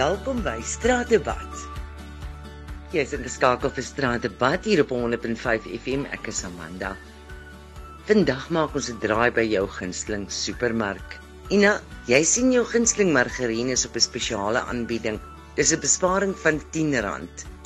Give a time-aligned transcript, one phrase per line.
[0.00, 1.56] Welkom by Straatdebat.
[2.94, 6.06] Jy is ingeskakel vir Straatdebat hier op 100.5 FM.
[6.14, 6.94] Ek is Amanda.
[8.08, 11.18] Vandag maak ons 'n draai by jou gunsteling supermark.
[11.52, 11.74] Ina,
[12.08, 15.20] jy sien jou gunsteling margarine is op 'n spesiale aanbieding.
[15.56, 16.96] Dis 'n besparing van R10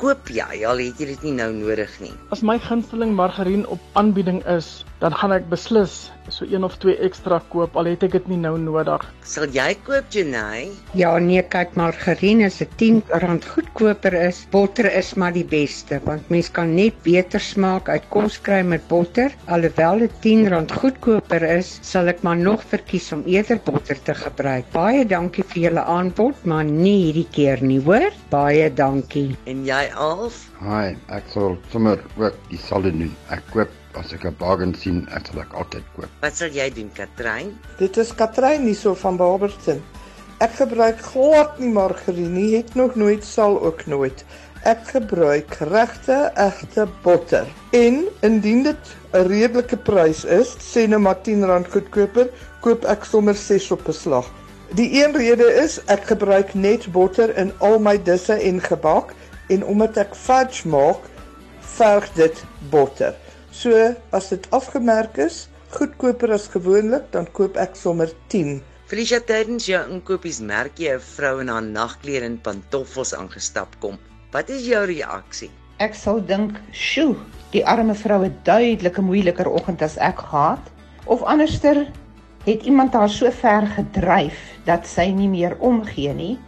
[0.00, 2.12] koop jy al het jy dit nie nou nodig nie.
[2.34, 6.96] As my gunsteling margarien op aanbieding is, dan gaan ek beslis so een of twee
[7.04, 9.02] ekstra koop al het ek dit nie nou nodig.
[9.28, 10.70] Sal jy koop Jenay?
[10.96, 14.46] Ja nee, kyk margarien is 'n 10 rand goedkoper is.
[14.50, 18.88] Botter is maar die beste want mens kan net beter smaak uit kos kry met
[18.88, 19.34] botter.
[19.46, 24.14] Alhoewel dit 10 rand goedkoper is, sal ek maar nog verkies om eerder botter te
[24.14, 24.64] gebruik.
[24.72, 28.12] Baie dankie vir julle aanbod, maar nie hierdie keer nie, hoor?
[28.30, 29.36] Baie dankie.
[29.44, 30.50] En jy Alf?
[30.60, 33.12] Hi, ek sal sommer ook dieselfde doen.
[33.34, 36.10] Ek koop as ek 'n bargain sien, ek sal ek altyd koop.
[36.22, 37.58] Wat sal jy doen, Katrein?
[37.78, 39.82] Dit is Katrein hierso van Barberton.
[40.40, 44.24] Ek gebruik glad nie margarine nie, het nog nooit sal ook nooit.
[44.64, 47.46] Ek gebruik regte egte botter.
[47.72, 53.34] En indien dit 'n redelike prys is, sê nou maar R10 goedkoper, koop ek sommer
[53.34, 54.30] 6 op 'n slag.
[54.74, 59.12] Die een rede is ek gebruik net botter in al my disse en gebak
[59.48, 61.02] en omdat ek fudge maak,
[61.76, 63.14] verg dit botter.
[63.50, 68.60] So as dit afgemerk is, goedkoper as gewoonlik, dan koop ek sommer 10.
[68.90, 73.98] Felicia tydens jou inkopies merk jy 'n vrou in haar nagklere en pantoffels aangestap kom.
[74.32, 75.50] Wat is jou reaksie?
[75.78, 77.16] Ek sal dink, "Sjoe,
[77.50, 80.60] die arme vrou het duidelik 'n moeiliker oggend as ek gehad."
[81.06, 81.86] Of anderster,
[82.44, 86.38] het iemand haar so ver gedryf dat sy nie meer omgee nie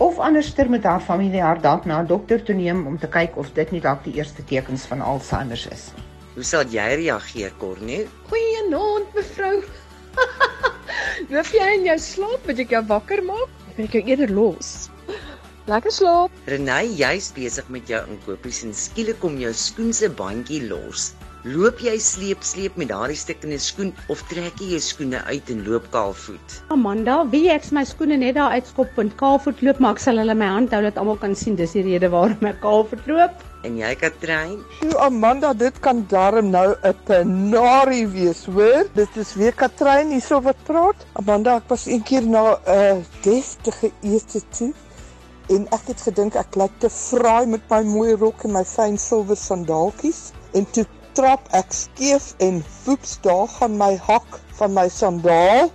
[0.00, 3.36] of anderster met haar familie haar dalk na 'n dokter toe neem om te kyk
[3.36, 6.04] of dit nie dalk die eerste tekens van Alzheimer is nie.
[6.34, 8.06] Hoe sal jy reageer, Corne?
[8.30, 9.62] Goeienaand, mevrou.
[11.32, 13.50] Loop jy in jou slaap, moet ek jou wakker maak?
[13.68, 14.88] Ek wil jou eerder los.
[15.68, 16.30] Lekker slaap.
[16.48, 21.10] Renay, jy's besig met jou inkopies en skielik kom jou skoen se bandjie los.
[21.48, 25.22] Loop jy sleep sleep met daardie stuk in 'n skoen of trek jy jou skoene
[25.24, 26.56] uit en loop kaalvoet?
[26.68, 30.34] Amanda, wie ek my skoene net daar uitskop en kaalvoet loop, maar ek sal hulle
[30.34, 33.40] my hand hou dat almal kan sien dis die rede waarom ek kaalvoet loop.
[33.64, 34.60] En jy Katrein?
[34.82, 38.84] Sjoe Amanda, dit kan darm nou 'n penarie wees, hoor?
[38.92, 41.06] Dit is weer Katrein hierso wat praat.
[41.14, 44.74] Amanda, ek was eendag na 'n uh, deftige ete toe
[45.48, 48.98] en ek het gedink ek lyk te fraai met my mooi rok en my fyn
[48.98, 50.84] silwer sandaaltjies en toe
[51.18, 55.70] trap ek skief en voeps daar gaan my hak van my sandaal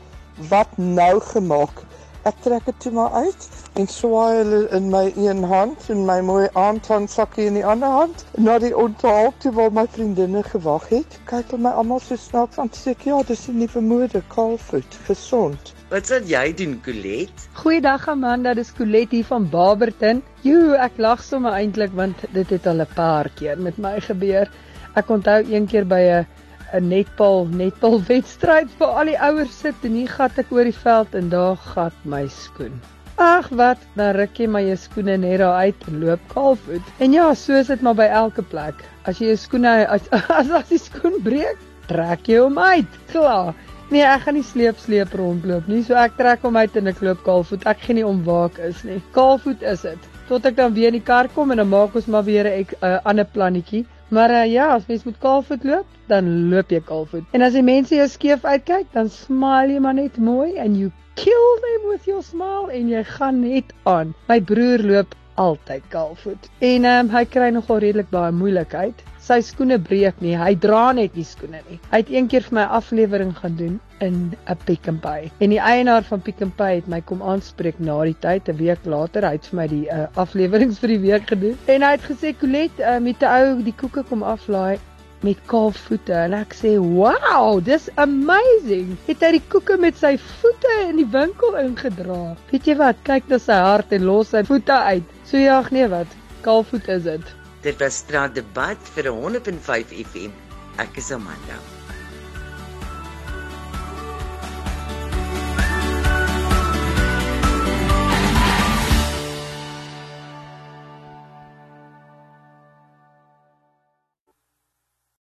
[0.49, 1.83] wat nou gemaak.
[2.25, 3.43] Ek trek dit toe maar uit
[3.77, 8.23] en swaai hulle in my een hand en my mooi aandhandsakkie in die ander hand.
[8.47, 12.57] Na die onthaal toe waar my vriendinne gewag het, kyk hulle my almal so snaaks
[12.57, 15.75] aan sê ja, dis 'n nuwe mode, kaalvoet, gesond.
[15.93, 17.47] Wat sal jy doen, Colet?
[17.61, 20.23] Goeiedag Amanda, dis Colet hier van Barberton.
[20.41, 24.49] Jo, ek lag sommer eintlik want dit het al 'n paar keer met my gebeur.
[24.95, 26.25] Ek onthou een keer by 'n
[26.73, 30.81] 'n netbal netbal wedstryd vir al die ouers sit en hier gat ek oor die
[30.83, 32.79] veld en daar gat my skoen.
[33.15, 36.89] Ag wat, dan ruk jy jou skoene net daar uit en loop kaalvoet.
[36.99, 38.83] En ja, so is dit maar by elke plek.
[39.07, 42.99] As jy jou skoene as as, as die skoen breek, trek jy hom uit.
[43.13, 43.53] Klaar.
[43.93, 45.83] Nee, ek gaan nie sleep sleep rondloop nie.
[45.85, 47.63] So ek trek hom uit en ek loop kaalvoet.
[47.71, 48.99] Ek gee nie om waar ek is nie.
[49.15, 50.11] Kaalvoet is dit.
[50.27, 52.65] Tot ek dan weer in die kar kom en dan maak ons maar weer 'n
[52.81, 53.85] uh, ander plannetjie.
[54.13, 57.25] Maar uh, ja, as mens met kaalvoet loop, dan loop jy kaalvoet.
[57.31, 60.91] En as die mense jou skeef uitkyk, dan smile jy maar net mooi and you
[61.15, 64.13] kill them with your smile en jy gaan net aan.
[64.29, 66.49] My broer loop altyd kaalvoet.
[66.59, 70.35] En ehm um, hy kry nogal redelik baie moeilikheid sy skoene breek nie.
[70.37, 71.79] Hy dra net nie skoene nie.
[71.89, 75.31] Hy het een keer vir my aflewering gaan doen in 'n Pick n Pay.
[75.37, 78.57] En die eienaar van Pick n Pay het my kom aanspreek na die tyd, 'n
[78.57, 81.57] week later, hy het vir my die uh, afleweringe vir die week gedoen.
[81.65, 84.79] En hy het gesê, "Colet, uh, met 'n ou die koeke kom aflaai."
[85.23, 90.17] met kaal voete en ek sê wow dis amazing het hy die koeke met sy
[90.17, 94.43] voete in die winkel ingedra weet jy wat kyk na sy hart en los sy
[94.43, 96.07] voete uit so ja nee wat
[96.45, 97.33] kaal voet is dit
[97.65, 100.35] Dit was straat debat vir 105 FM.
[100.77, 101.57] Ek is Amanda.